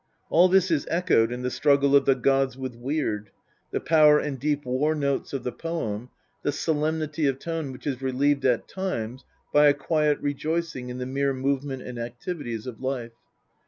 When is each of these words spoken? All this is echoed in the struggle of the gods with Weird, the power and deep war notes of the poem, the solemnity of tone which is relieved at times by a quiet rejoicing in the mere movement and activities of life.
All 0.31 0.49
this 0.49 0.71
is 0.71 0.87
echoed 0.89 1.31
in 1.31 1.43
the 1.43 1.51
struggle 1.51 1.95
of 1.95 2.05
the 2.05 2.15
gods 2.15 2.57
with 2.57 2.75
Weird, 2.75 3.29
the 3.69 3.79
power 3.79 4.17
and 4.17 4.39
deep 4.39 4.65
war 4.65 4.95
notes 4.95 5.31
of 5.31 5.43
the 5.43 5.51
poem, 5.51 6.09
the 6.41 6.51
solemnity 6.51 7.27
of 7.27 7.37
tone 7.37 7.71
which 7.71 7.85
is 7.85 8.01
relieved 8.01 8.43
at 8.43 8.67
times 8.67 9.25
by 9.53 9.67
a 9.67 9.75
quiet 9.75 10.19
rejoicing 10.19 10.89
in 10.89 10.97
the 10.97 11.05
mere 11.05 11.35
movement 11.35 11.83
and 11.83 11.99
activities 11.99 12.65
of 12.65 12.81
life. 12.81 13.11